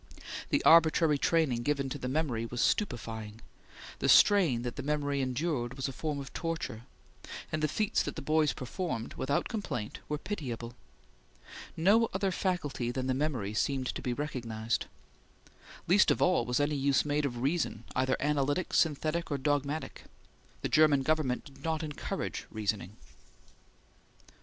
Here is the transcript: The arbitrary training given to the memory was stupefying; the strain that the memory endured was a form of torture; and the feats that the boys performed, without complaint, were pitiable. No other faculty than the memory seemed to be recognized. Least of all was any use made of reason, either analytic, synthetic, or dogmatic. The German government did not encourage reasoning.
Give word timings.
The 0.49 0.63
arbitrary 0.65 1.19
training 1.19 1.61
given 1.61 1.87
to 1.89 1.99
the 1.99 2.07
memory 2.09 2.47
was 2.47 2.59
stupefying; 2.59 3.39
the 3.99 4.09
strain 4.09 4.63
that 4.63 4.75
the 4.75 4.81
memory 4.81 5.21
endured 5.21 5.75
was 5.75 5.87
a 5.87 5.91
form 5.93 6.19
of 6.19 6.33
torture; 6.33 6.85
and 7.51 7.61
the 7.61 7.67
feats 7.67 8.01
that 8.01 8.15
the 8.15 8.21
boys 8.23 8.51
performed, 8.51 9.13
without 9.13 9.47
complaint, 9.47 9.99
were 10.09 10.17
pitiable. 10.17 10.73
No 11.77 12.09
other 12.15 12.31
faculty 12.31 12.89
than 12.89 13.05
the 13.05 13.13
memory 13.13 13.53
seemed 13.53 13.93
to 13.93 14.01
be 14.01 14.11
recognized. 14.11 14.87
Least 15.87 16.09
of 16.09 16.19
all 16.19 16.45
was 16.47 16.59
any 16.59 16.75
use 16.75 17.05
made 17.05 17.23
of 17.23 17.37
reason, 17.43 17.83
either 17.95 18.17
analytic, 18.19 18.73
synthetic, 18.73 19.29
or 19.29 19.37
dogmatic. 19.37 20.05
The 20.63 20.69
German 20.69 21.03
government 21.03 21.45
did 21.45 21.63
not 21.63 21.83
encourage 21.83 22.47
reasoning. 22.49 22.97